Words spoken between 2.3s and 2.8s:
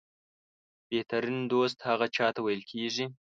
ویل